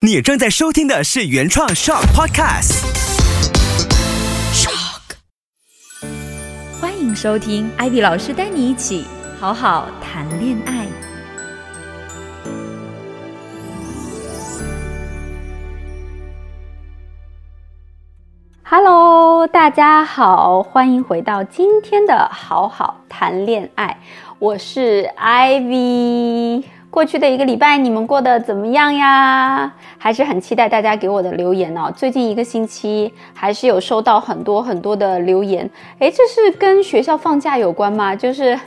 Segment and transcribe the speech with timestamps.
[0.00, 2.84] 你正在收听的是原创 Shock Podcast。
[4.54, 5.00] Shock，
[6.80, 9.04] 欢迎收听艾比老师带你一起
[9.40, 10.86] 好好谈恋爱。
[18.62, 23.98] Hello，大家好，欢迎回到今天的好好谈恋爱，
[24.38, 26.62] 我是 Ivy。
[26.90, 29.72] 过去的一个礼拜，你们过得怎么样呀？
[29.98, 31.92] 还是很期待大家给我的留言哦。
[31.94, 35.68] 最近一个星期，还是有收到很多很多的留言。
[35.98, 38.16] 诶，这是跟学校放假有关吗？
[38.16, 38.58] 就是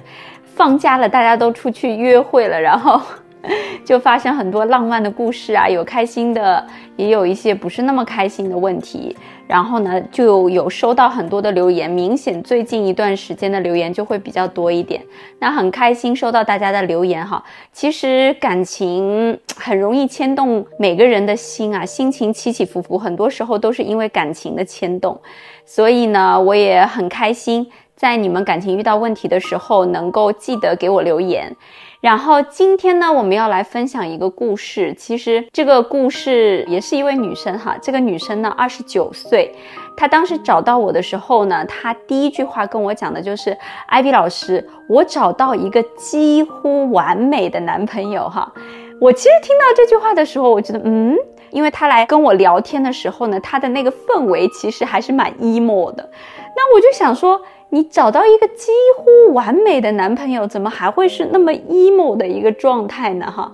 [0.45, 3.01] 放假了，大家都出去约会了，然后。
[3.83, 9.15] 就发生很多浪漫的故事啊，有开心的，也有一些不是那么开心的问题。
[9.47, 15.01] 然后呢，就有收到很多的留言，明显最近一段时间的留言就会比较多一点。
[15.39, 17.43] 那很开心收到大家的留言哈。
[17.73, 25.19] 其实感情很容易牵动每个人的心啊，心情起起伏伏，很多时候都是因为感情的牵动。
[25.65, 31.53] 所以呢，我也很开心，在你们感情遇到问题的时候，能够记得给我留言。
[32.01, 34.91] 然后今天呢，我们要来分享一个故事。
[34.97, 37.77] 其实这个故事也是一位女生哈。
[37.79, 39.53] 这个女生呢，二十九岁。
[39.95, 48.51] 她当时找到我的时候呢，她第一句话跟我讲的就是：“艾比老师，我找到一个几乎完美的男朋友哈。”
[48.99, 51.15] 我其实听到这句话的时候，我觉得嗯，
[51.51, 56.09] 因为她来跟我聊天的时候呢，她的那个氛围其实还是蛮 emo 的。
[56.55, 57.39] 那我就想说。
[57.73, 63.31] 你找到一个几乎完美的男朋友，怎么还会是那么 emo 的一个状态呢？
[63.31, 63.49] 哈，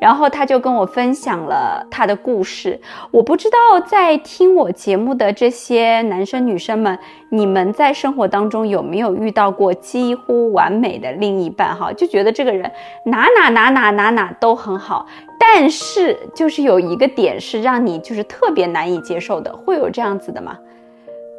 [0.00, 2.80] 然后他就跟我分享了他的故事。
[3.10, 6.96] 我不知道在听我节目的这些男生女生们，
[7.30, 11.74] 你们在生活当中有没有遇到过几乎完美的另一半？
[11.74, 12.70] 哈，就觉得这个人
[13.06, 15.04] 哪哪哪哪哪哪都很好，
[15.40, 20.56] 但是就是有一个点是让你就是特别难以接受的，会有这样子的吗？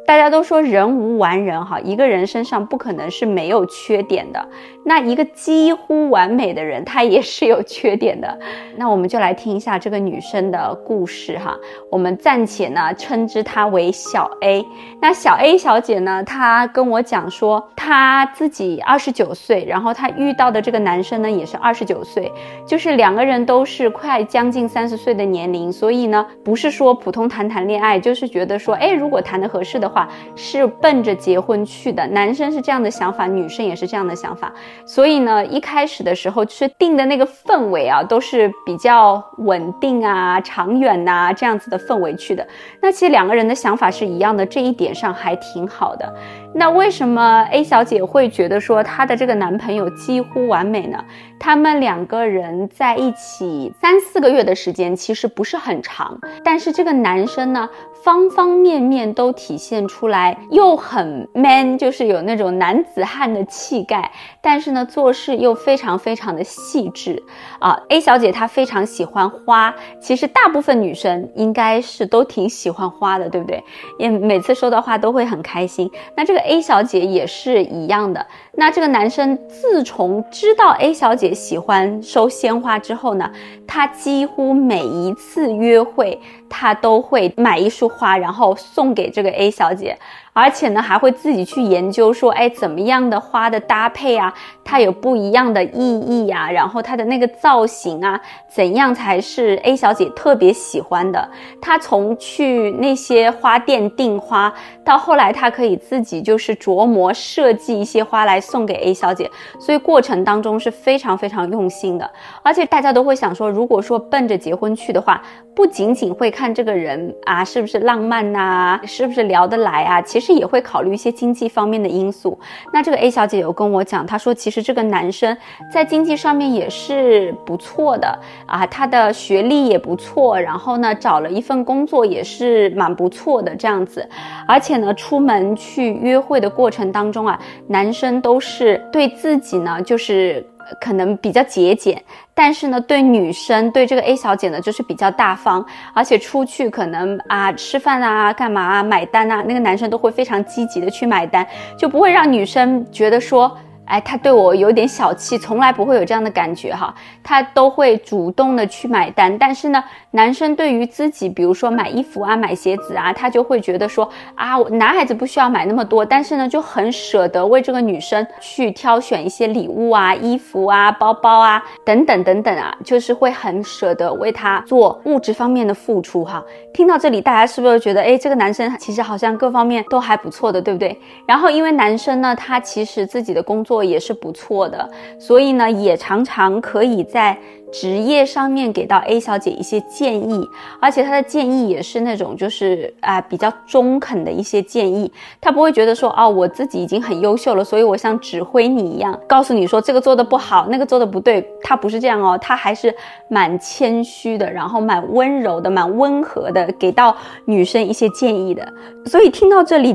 [0.08, 4.48] 大家都说人无完人哈，一个人身上不可能是没有缺点的。
[4.82, 8.38] 那一个几乎完美的人，他也是有缺点的。
[8.74, 11.54] 那我们就来听一下这个女生的故事哈。
[11.90, 14.64] 我们暂且呢称之她为小 A。
[14.98, 22.32] 那小 A 小姐呢，她跟我讲说，她自己二十九岁，然后她遇到的这个男生呢也是二十九岁，
[22.66, 29.97] 就是两个人都是快将近三十岁的年龄，所以呢不是说普通谈谈恋爱，就是觉得说，哎，如果谈得合适的话。
[30.36, 34.52] 是奔着结婚去的，男生是这样的想法，女生也是这样的想法，
[34.84, 42.46] 所以呢，一开始的时候确定的那个氛围啊，都是比较稳定啊、长远呐这样子的氛围去的。
[42.82, 46.12] 那其实两个人的想法是一样的，这一点上还挺好的。
[46.54, 50.98] 那为什么 A 小姐会觉得说她的这个男朋友几乎完美呢？
[51.38, 57.68] 他们两个人在一起三四个月的时间，其实不是很长，但是这个男生呢，
[58.02, 64.10] 方方面面都体现出来，又很 man，就是有那种男子汉的气概，
[64.40, 67.22] 但是呢，做事又非常非常的细致
[67.60, 67.80] 啊。
[67.88, 73.62] A 小姐她非常喜欢花，其实大部分女生应该是都挺喜欢花的，对不对？
[74.00, 75.88] 也每次收到花都会很开心。
[76.16, 78.26] 那这个 A 小姐也是一样的。
[78.52, 83.30] 那这个男生自从知道 A 小姐喜欢收鲜花之后呢，
[83.66, 89.96] 他几乎每一次约会，他都会买一束花，然后送给这个 A 小姐。
[90.34, 94.32] 而且呢，还会自己去研究说，哎，怎么样的花的搭配啊，
[94.62, 96.48] 它有不一样的意义呀。
[96.48, 101.28] 然后它的那个造型啊，怎样才是 A 小姐特别喜欢的？
[101.60, 104.54] 她从去那些花店订花，
[104.84, 112.08] 到后来她可以自己就是琢磨设计一些花来送给 A 小姐，所以过程当中是非常非常用心的。
[112.44, 115.20] 而且大家都会想说，如果说奔着结婚去的话，
[115.52, 120.28] 不仅仅会看这个人啊，是不是浪漫呐，是不是聊得来啊，其实。
[120.38, 122.38] 也会考虑一些经济方面的因素。
[122.72, 125.36] 那这个 A 小姐有跟我讲，她说其实这个男生
[125.72, 128.16] 在经济上面也是不错的
[128.46, 134.08] 啊，他的学历也不错，然后呢找了一份工作也是蛮不错的这样子。
[134.46, 140.46] 而且呢，出门去约会的过程当中啊，男生都是对自己呢就是。
[140.80, 142.02] 可能比较节俭，
[142.34, 153.56] 但是呢，对女生，对这个 A 小姐呢，就是比较大方，而且出去可能啊吃饭啊干嘛啊买单啊，那个男生都会非常积极的去买单，就不会让女生觉得说。
[153.88, 156.94] 哎，他对我有点小气，从来不会有这样的感觉哈，
[157.24, 159.36] 他都会主动的去买单。
[159.38, 176.44] 但是呢，男生对于自己，比如说买衣服啊、买鞋子啊，他就会觉得说啊，男孩子不需要买那么多，但是呢，就很舍得为这个女生去挑选一些礼物啊、衣服啊、包包啊等等等等啊，就是会很舍得为她做物质方面的付出哈。
[176.74, 180.94] 听到这里，大家是不是觉得，哎，这个男生其实好像各方面都还不错的，对不对？
[181.26, 183.77] 然后因为男生呢，他其实自己的工作。
[183.82, 184.88] 也是不错的，
[185.18, 187.36] 所以呢，也常常可以在
[187.70, 190.48] 职业上面给到 A 小姐一些建议，
[190.80, 202.94] 而且她的建议也是那种就是啊比较中肯的一些建议，她不会觉得说哦我自己已经很优秀了，所以我像指挥你一样，告诉你说这个做的不好，那个做的不对，她不是这样哦，她还是
[203.28, 207.14] 蛮谦虚的，然后蛮温柔的，蛮温和的，给到
[207.44, 208.66] 女生一些建议的，
[209.04, 209.94] 所以听到这里。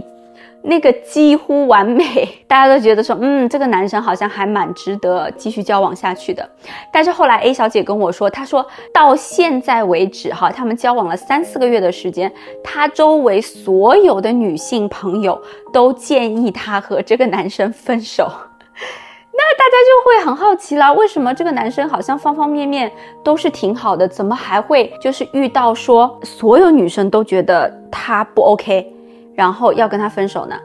[0.65, 6.50] 那个几乎完美， 大家都觉得说，嗯，这个男生好像还蛮值得继续交往下去的。
[6.92, 12.31] 但是后来 A 小姐跟我说，她说到现在为止，哈，他们交往了三四个月的时间，
[12.63, 15.39] 她周围所有的女性朋友
[15.74, 18.25] 都建议她和这个男生分手。
[19.36, 22.89] 那大家就会很好奇啦，为什么这个男生好像方方面面
[23.24, 28.94] 都是挺好的，怎么还会就是遇到说所有女生都觉得他不 OK？
[29.35, 30.56] 然后要跟他分手呢？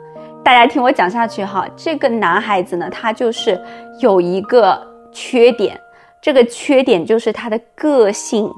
[0.44, 1.66] 大家听我讲下去哈。
[1.76, 3.60] 这个男孩子呢，他就是
[4.00, 4.80] 有一个
[5.12, 5.78] 缺点，
[6.22, 8.50] 这个缺点就是他的个性，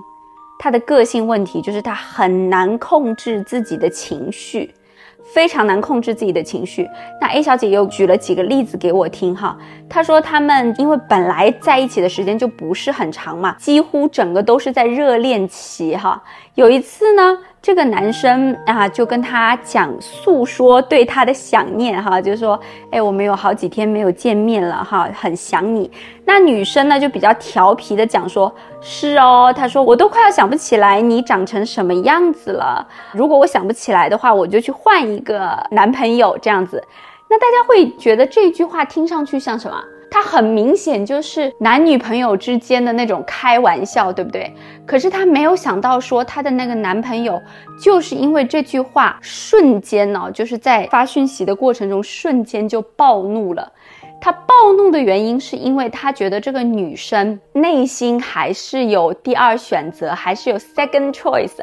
[0.59, 4.73] 他的个性问题就是他很难控制自己的情绪，
[5.35, 6.89] 非常难控制自己的情绪。
[7.21, 9.59] 那 A 小姐又举了几个例子给我听哈。
[9.89, 16.23] 她说他们因为本来在一起的时间就不是很长嘛，几乎整个都是在热恋期哈。
[16.55, 17.39] 有一次呢。
[17.63, 22.59] 这个男生啊，就跟他讲诉说对他的想念哈，就说，
[22.91, 25.91] 哎，我们有好几天没有见面了哈，很想你。
[26.25, 32.87] 那女生呢，就比较调皮的讲说，是哦，他说我都快要想不起来你长成什么样子了。
[33.13, 36.83] 如果我想不起来的话，我就去换一个男朋友这样子。
[37.29, 39.77] 那大家会觉得这句话听上去像什么？
[40.11, 44.53] 他很明显就是男女朋友之间的那种开玩笑，对不对？
[44.85, 47.41] 可是他没有想到说他的那个男朋友
[47.81, 53.73] 就是因为这句话瞬间呢，就是在发讯息的过程中瞬间就暴怒了。
[54.21, 61.57] 他暴怒的原因是因为他觉得这个女生内心还是有第二选择，还是有 second choice。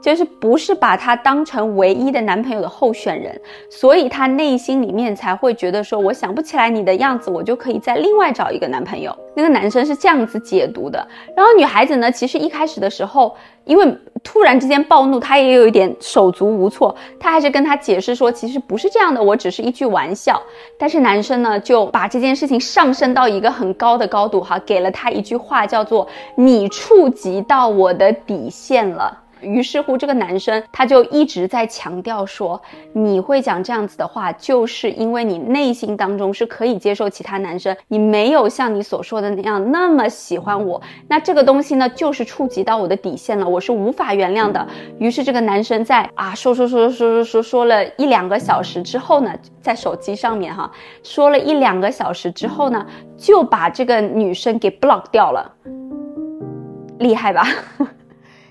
[0.00, 3.40] 就是不是把他当成唯一的男朋友的候选人，
[3.70, 9.16] 所以他内心里面才会觉得说，我想不起来你的样子，我就可以再另外找一个男朋友。
[9.34, 11.06] 那个男生是这样子解读的。
[11.36, 20.40] 然后女孩子呢，其实一开始的时候，因为突然之间暴怒，她也有一点手足无措，她还是跟他解释说，其实不是这样的，我只是一句玩笑。
[20.78, 29.16] 但是男生呢，就把这件事情上升到一个很高的高度，哈，给了他一句话，叫做“你触及到我的底线了”。
[29.40, 32.60] 于是乎，这个男生他就一直在强调说，
[32.92, 40.80] 你会讲这样子的话，就是因为你内心当中是可以接受其他男生，你没有像你所说的那样那么喜欢我。
[41.08, 44.66] 那这个东西呢，就是触及到我的底线了，我是无法原谅的。
[44.98, 50.70] 于是这个男生在啊说说说说说说说了一两个小时之后呢，在手机上面哈
[51.02, 52.86] 说了一两个小时之后呢，
[53.16, 55.52] 就把这个女生给 block 掉了，
[56.98, 57.46] 厉害吧？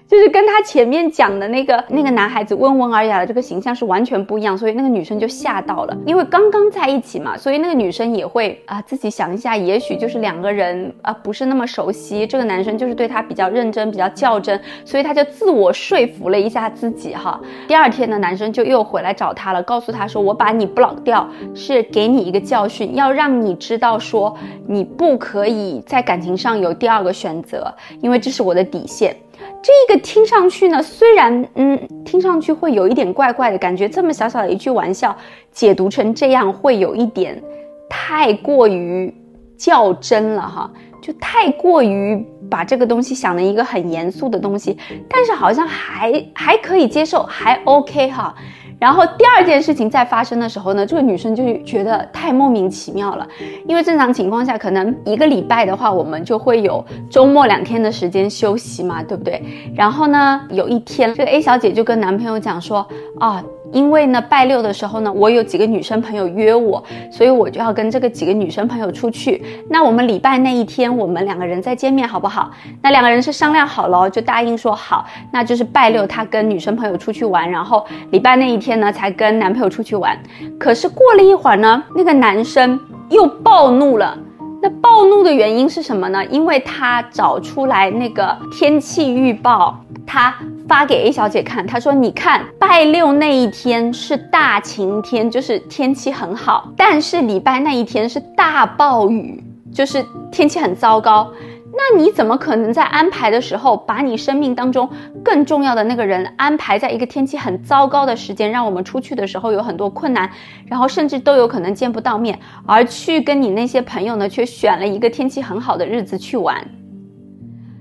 [0.08, 17.40] 就是跟他前面讲的那个那个男孩子温文尔雅的这个形象是完全不一样，所以那个女生就吓到了，因为刚刚在一起嘛，所以那个女生也会啊自己想一下，也许就是两个人啊不是那么熟悉，这个男生就是对她比较认真、比较较真，所以他就自我说服了一下自己哈。
[17.68, 24.34] 第二天呢，男生就又回来找她了，告诉她说：“我把你 block 掉是给你一个教训，要让你知道说
[24.66, 29.14] 你不可以在感情上有第二个选择，因为这是我的底线。”
[29.62, 35.16] 这个听上去呢，虽然嗯，听上去会有一点怪怪的感觉，这么小小的一句玩笑，
[35.52, 37.42] 解读成这样会有一点
[37.90, 39.14] 太过于
[39.58, 40.72] 较真了哈，
[41.08, 48.36] 就太过于把这个东西想了一个很严肃的东西，但是好像还还可以接受，还 OK 哈。
[48.78, 53.26] 然后第二件事情在发生的时候呢，这个女生就觉得太莫名其妙了，
[53.66, 59.42] 因为正常情况下，可能一个礼拜的话，我们就会有周末两天的时间休息嘛，对不对？
[59.74, 62.86] 然后呢，有一天，这个 A 小姐就跟男朋友讲说，
[63.18, 63.42] 啊。
[63.72, 69.44] 因为呢，拜六的时候呢，我有几个女生朋友约我，所以我就要跟这个几个女生朋友出去。
[69.70, 72.50] 那我们礼拜那一天，我们两个人再见面好不好？
[72.82, 75.06] 那两个人是商量好了，就答应说好。
[75.32, 80.18] 那就是拜六她跟女生朋友出去玩，然后礼拜那一天呢，才跟男朋友出去玩。
[80.60, 84.18] 可是过了一会儿呢，那个男生又暴怒了。
[84.60, 86.26] 那暴怒的原因是什么呢？
[86.26, 90.34] 因为他找出来那个天气预报，他
[90.68, 99.44] 发给 A 小姐看，她说：“你看，拜六那一天是大晴天，就是天气很好，但是礼拜那一天是大暴雨，
[99.74, 101.32] 就是天气很糟糕。”
[101.80, 104.90] 那你怎么可能在安排的时候，把你生命当中
[105.24, 110.28] 更重要的那个人安排在一个天气很糟糕的时间，让我们出去的时候有很多困难，
[110.66, 116.68] 然后甚至都有可能见不到面，而去跟你那些朋友呢，却选了一个天气很好的日子去玩？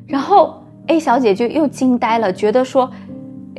[0.07, 2.91] 然后 A 小姐就又惊呆了，觉得说。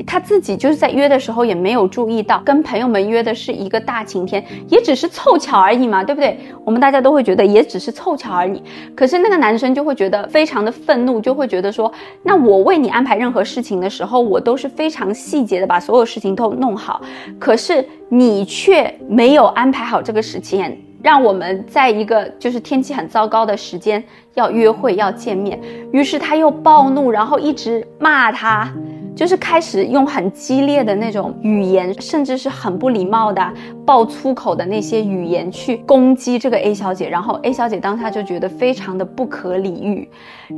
[0.06, 6.38] 他自己就是在约的时候也没有注意到，跟朋友们约的是一个大晴天，也只是凑巧而已嘛，对不对？
[6.64, 8.62] 我们大家都会觉得也只是凑巧而已。
[8.96, 11.92] 可是那个男生就会觉得非常的愤怒，就会觉得说，
[12.22, 17.02] 那我为你安排任何事情的时候，我都是非常细节的把所有事情都弄好，
[17.40, 25.60] 可是你却没有安排好这个时间，让我们在一个就是天气很糟糕的时间要约会要见面。
[25.92, 28.72] 于是他又暴怒，然后一直骂他。
[29.16, 33.52] 就是开始用很激烈的那种语言，甚至是很不礼貌的、
[33.84, 40.08] 爆粗口的那些语言去攻击这个 A 小姐，然后 A 小姐当下就觉得非常的不可理喻，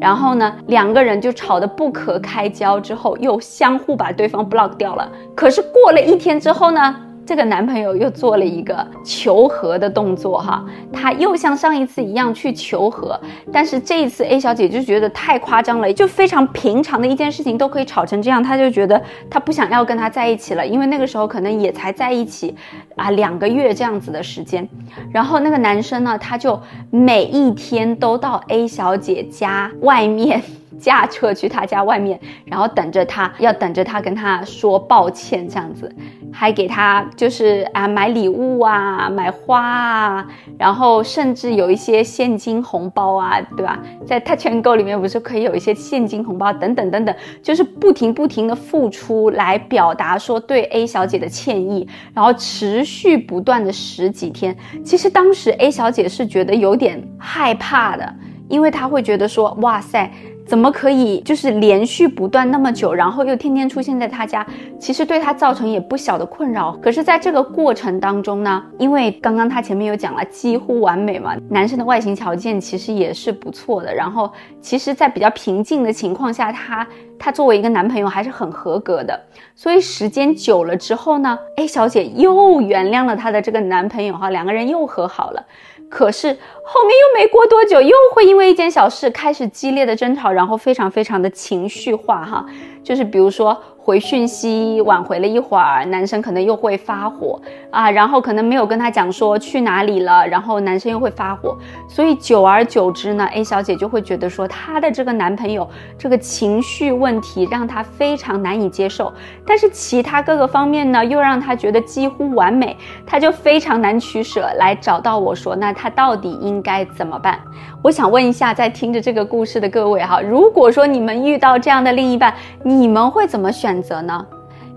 [0.02, 5.10] 然后呢，两个人就吵得不可开交，之后又相互把对方 block 掉了。
[5.34, 6.94] 可是过了一天之后呢？
[7.30, 13.22] 这个男朋友又做了一个求和的动作哈，他又像上一次一样去求和，
[13.54, 22.56] 但是这一次 A 小姐就觉得太夸张了，就非常平常的一件事情都可以吵成这样，她就觉得她不想要跟他在一起了，因为那个时候可能也才在一起
[22.96, 24.68] 啊两个月这样子的时间，
[25.12, 26.60] 然后那个男生呢，他就
[26.90, 30.42] 每一天都到 A 小姐家外面。
[30.78, 35.94] 驾车去他家外面，然后等着他，要等着他跟他说抱歉，这样子，
[36.32, 43.80] 还给他就是啊买礼物啊，买花啊，然后甚至有一些现金红包啊，对吧？
[44.06, 54.56] 在他全购里面不是可以有一些现金红包等等等等，就是不停不停的付出来表达说对 A 小姐的歉意，然后持续不断的十几天。
[54.84, 58.14] 其实当时 A 小姐是觉得有点害怕的，
[58.48, 60.10] 因为她会觉得说，哇塞。
[60.50, 64.44] 怎么可以就是连续不断那么久，然后又天天出现在他家？
[64.80, 66.76] 其实对他造成也不小的困扰。
[66.82, 73.94] 可是，在这个过程当中呢，因为刚刚他前面有讲了，几乎完美嘛，男生的外形条件其实也是不错的。
[73.94, 76.88] 然后，其实，在比较平静的情况下，他
[77.20, 79.20] 他作为一个男朋友还是很合格的。
[79.56, 85.46] 所以时间久了之后呢，A 小姐又原谅了她的这个男朋友哈，两个人又和好了。
[85.90, 86.28] 可是
[86.64, 92.46] 后面又没过多久，又会因为一件小事开始激烈的争吵，然后非常非常的情绪化哈，
[92.90, 93.56] 就是比如说。
[93.82, 97.42] 回讯息晚回了一会儿，男生可能又会发火
[97.72, 105.68] 啊，然后可能没有跟他讲说去哪里了，然后男生又会发火，所以久而久之呢，A 小姐就会觉得说她的这个男朋友
[105.98, 109.12] 这个情绪问题让她非常难以接受，
[109.44, 112.78] 但是其他各个方面呢又让她觉得几乎完美，
[113.08, 117.40] 她就非常难取舍，来找到我说那她到底应该怎么办？
[117.82, 122.32] 我想问一下在听着这个故事的各位哈，如果说你们遇到这样的另一半，
[122.62, 123.84] 你你们会怎么选？
[123.84, 124.26] 择呢？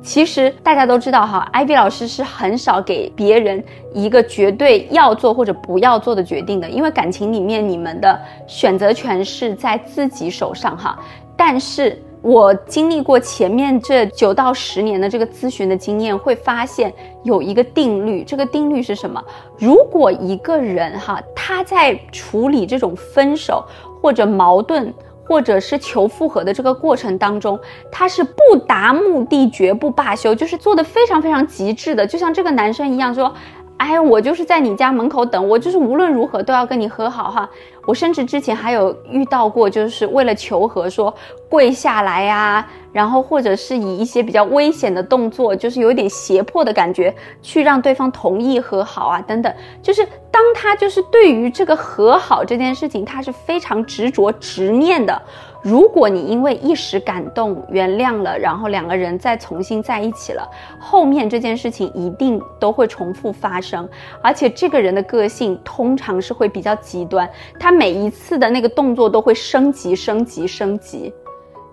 [0.03, 3.63] 其实大家都知道哈，Ivy 老师是很少给别人
[3.95, 10.99] 一个绝对要做或者不要做的决定的，因为感情里面你们的选择权是在自己手上哈。
[11.37, 16.93] 但是我经历过前面这九到十年的这个咨询的经验，会发现
[17.23, 19.23] 有一个定律，这个定律是什么？
[19.57, 23.65] 如果一个人哈他在处理这种分手
[24.01, 24.93] 或者矛盾。
[25.25, 27.59] 或者是求复合的这个过程当中，
[27.91, 33.35] 他是不达目的绝不罢休，就是做的非常非常极致的，就像这个男生一样说。
[33.83, 37.51] 哎，我就是在你家门口等，我就是无论如何都要跟你和好哈。
[37.85, 41.13] 我甚至之前还有遇到过，就是为了求和，说
[41.49, 47.13] 跪下来呀，然后或者是以一些比较危险的动作，就是有点胁迫的感觉，
[47.43, 49.53] 去让对方同意和好啊，等等。
[49.83, 55.21] 就是当他就是对于这个和好这件事情，他是非常执着执念的。
[55.63, 60.47] 如果你因为一时感动原谅了，然后两个人再重新在一起了，
[60.79, 63.89] 后面这件事情一定都会重复发生，
[64.21, 71.13] 而且这个人的个性通常是会比较极端，他每一次的那个动作都会升级、升级、升级。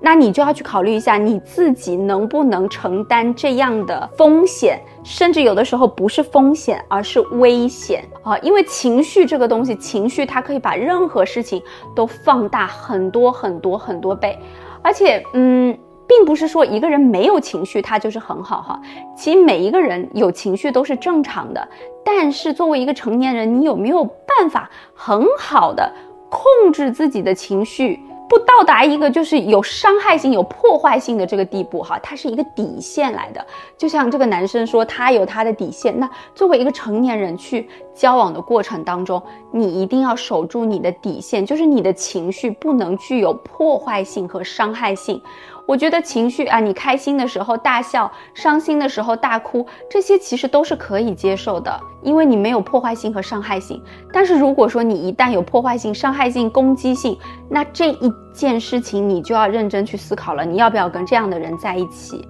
[0.02, 8.38] 那你就要去考虑一下，你自己能不能承担这样的风险，甚至有的时候不是风险，而是危险啊！
[8.40, 11.62] 因为情绪这个东西，情绪它可以把任何事情
[11.94, 14.40] 都放大很多很多很多倍，
[14.82, 15.78] 而且，嗯，
[16.08, 18.82] 并不是说一个人没有情绪他就是很好哈。
[19.18, 21.68] 其实每一个人有情绪都是正常的，
[22.06, 25.92] 但是作为一个成年人，你有没有办法很好的
[26.30, 28.00] 控制自己的情绪？
[28.30, 33.44] 不到达一个就是有伤害性、有破坏性的这个地步，哈，它是一个底线来的。
[33.76, 36.00] 就像这个男生说，他有他的底线。
[36.00, 39.22] 那作为一个成年人去交往的过程当中，
[39.52, 45.20] 你一定要守住你的底线，就是你的情绪不能具有破坏性和伤害性。
[45.70, 53.80] 我觉得情绪啊，你开心的时候大笑，伤心的时候大哭，这些其实都是可以接受的，因为你没有破坏性和伤害性。
[54.12, 57.16] 但是如果说你一旦有破坏性、伤害性、攻击性，
[57.48, 62.28] 那这一件事情你就要认真去思考了，你要不要跟这样的人在一起？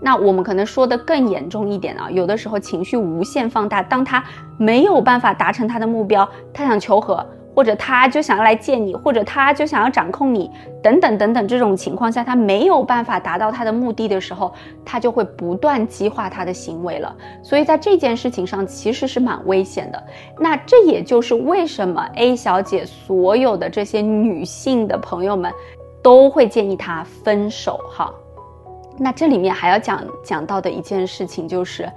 [0.00, 4.24] 那我们可能说的更严重一点啊，有的时候情绪无限放大，当他
[4.58, 7.24] 没有办法达成他的目标，他想求和。
[7.54, 10.50] 或者他就想要来见你，或者他就想要掌控你，
[10.82, 14.52] 等等等等，这种情况下，他没有办法达到他的目的的时候，
[14.84, 17.14] 他就会不断激化他的行为了。
[17.42, 20.02] 所以在这件事情上其实是蛮危险的。
[20.38, 25.52] 那这也就是为什么 A 小姐所有的这些女性的朋友们
[26.02, 28.12] 都会建议她分手哈。
[28.98, 31.90] 那这里面还要讲讲到的一件事情就是。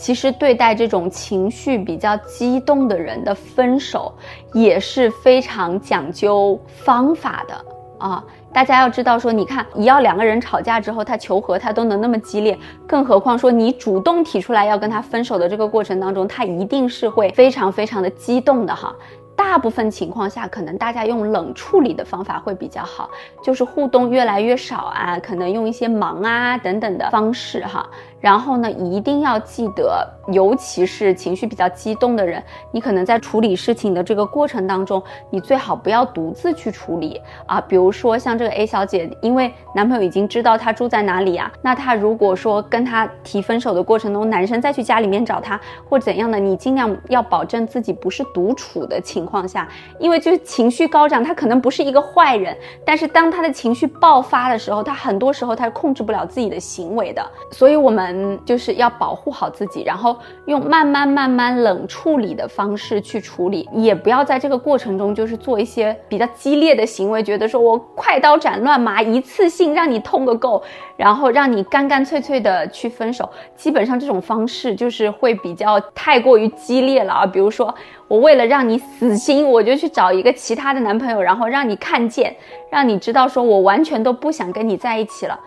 [0.00, 4.10] 其实对待这种情绪比较激动的人的分手，
[4.54, 7.64] 也是非常讲究方法的
[7.98, 8.24] 啊！
[8.50, 18.96] 大家要知道，说你看，你要两个人吵架之后，他求和他都能那么激烈，更何况说你主动提出来要跟他分手的这个过程当中，他一定是会非常非常的激动的哈。
[19.36, 23.08] 大部分情况下，可能大家用冷处理的方法会比较好，
[23.42, 27.88] 就是互动越来越少啊，可能用一些忙啊等等的方式哈。
[28.20, 37.58] 然后呢，一定要记得，尤其是情绪比较激动的人，你可能在处理事情的这个过程当中，你最好不要独自去处理啊。
[37.60, 45.58] 比如说像这个 A 小姐，因为男朋友已经知道她住在哪里啊，那她如果说跟她提分手的过程中，男生再去家里面找她
[45.88, 49.20] 或怎样的，你尽量要保证自己不是独处的情。
[49.30, 49.68] 况下，
[50.00, 70.62] 因为就是情绪高涨，他可能不是一个坏人，但是当他的情绪爆发的时候，他很多时候他是控制不了自己的行为的，所以我们嗯就是要保护好自己，然后用慢慢慢慢冷处理的方式去处理，也不要在这个过程中就是做一些比较激烈的行为，觉得说我快刀斩乱麻，一次性让你痛个够，
[70.96, 77.74] 然后让你干干脆脆的去分手，基本上这种方式就是会比较太过于激烈了啊，比如说。
[78.08, 82.34] 我为了让你死心，我就去找一个其他的男朋友，然后让你看见，
[82.68, 85.38] 让你知道，说我完全都不想跟你在一起了。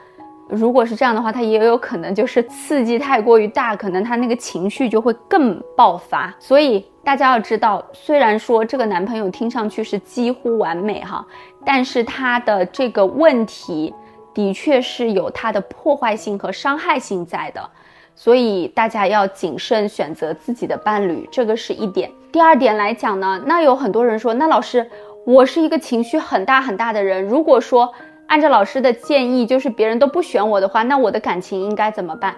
[0.53, 6.33] 如果是这样的话，他也有可能就是刺激太过于大，可能他那个情绪就会更爆发。
[6.39, 11.25] 所以大家要知道，虽然说这个男朋友听上去是几乎完美哈，
[11.65, 13.93] 但是他的这个问题
[14.33, 17.61] 的确是有他的破坏性和伤害性在的。
[18.15, 22.11] 所以大家要谨慎选择自己的伴侣，这个是一点。
[22.31, 24.87] 第二点来讲呢，那有很多人说，那老师，
[25.25, 27.91] 我是一个情绪很大很大的人，如果说
[28.27, 32.35] 按照老师的建议，就是别人都不选我的话，那我的感情应该怎么办？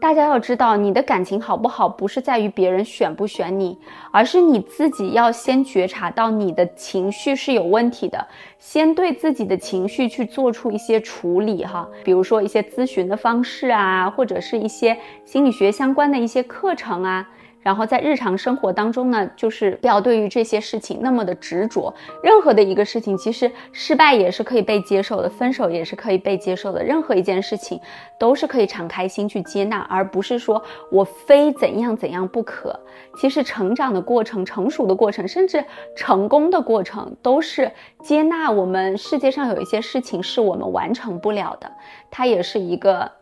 [0.00, 3.76] 大家要知道，你的感情好不好，不是在于别人选不选你，
[4.10, 8.26] 而是你自己要先觉察到你的情绪是有问题的，
[8.58, 17.28] 先对自己的情绪去做出一些处理哈，比如说一些咨询的方式啊，或者是一些心理学相关的一些课程啊。
[17.62, 21.92] 然后在日常生活当中呢，就是不要对于这些事情那么的执着。
[22.22, 26.82] 任何的一个事情，其实失败也是可以被接受的，分手也是可以被接受的。
[26.82, 27.78] 任何一件事情
[28.18, 32.78] 都是可以敞开心去接纳，而不是说我非怎样怎样不可。
[33.18, 35.62] 其实成长的过程、成熟的过程，甚至
[35.94, 37.70] 成功的过程，都是
[38.02, 41.70] 接纳我们世界上有一些事情是我们完成不了的。
[42.10, 43.19] 它也是一个。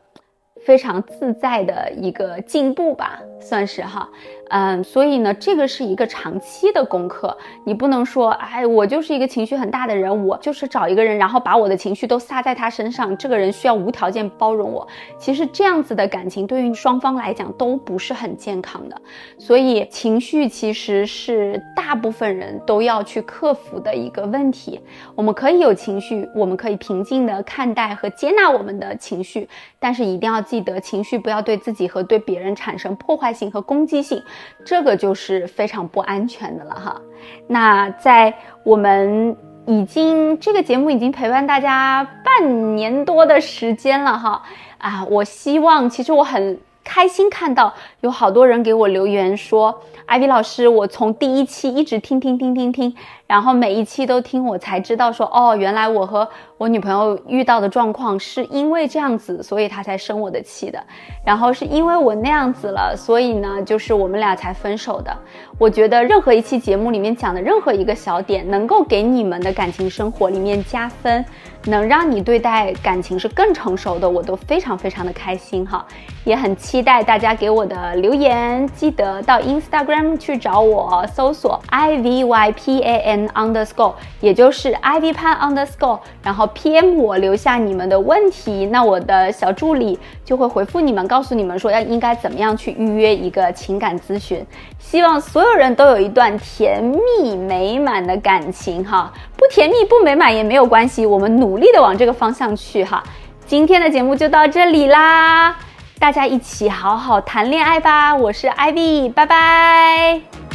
[0.69, 4.07] 非常自在的一个进步吧，算是哈。
[4.51, 14.87] 嗯，所以呢，这个是一个长期的功课，你不能说，哎，我就是一个情绪很大的人，我就是找一个人，然后把我的情绪都撒在他身上，这个人需要无条件包容我。
[15.19, 18.97] 其实这样子的感情对于双方来讲都不是很健康的，
[19.39, 24.81] 所以情绪其实是大部分人都要去克服的一个问题。
[25.15, 34.23] 我们可以有情绪，我们可以平静的看待和接纳我们的情绪，但是一定要记得，情绪不要对自己和对别人产生破坏性和攻击性。
[34.65, 37.01] 这个就是非常不安全的了哈。
[37.47, 44.43] 那在我们已经这个节目已经陪伴大家半年多的时间了哈
[44.79, 52.95] 啊，我希望其实我很开心看到有好多人给我留言说，艾薇老师，我从第一期一直听听听听听，
[53.29, 60.83] 然后每一期都听，我才知道说，哦，原来我和我女朋友遇到的状况是因为这样子，所以她才生我的气的。
[61.23, 65.15] 然后是因为我那样子了，所以呢，就是我们俩才分手的。
[65.59, 71.23] 我觉得任何一期节目里面讲的任何一个小点，能够给你们的感情生活里面加分，
[71.67, 75.87] 能让你对待感情是更成熟的，我都非常非常的开心哈。
[76.25, 94.47] 也很期待大家给我的留言，记得到 Instagram 去找我，搜索 i v y p a n underscore，也就是 i v 潘 underscore，然后 PM 我留下你们的问题，那我的小助理就会回复你们，告诉你们说要应该怎么样去预约一个情感咨询。
[94.79, 103.03] 希望所有人都有一段甜蜜美满的感情哈，不甜蜜不美满也没有关系，我们努力的往这个方向去哈。
[103.47, 105.57] 今天的节目就到这里啦。
[105.99, 108.15] 大家一起好好谈恋爱吧！
[108.15, 110.48] 我是 Ivy，拜拜。